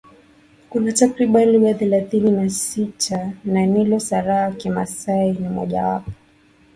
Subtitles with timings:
[0.69, 6.11] Kuna takriban lugha thelathini na sita za Nilo Sahara Kimasai ni moja wapo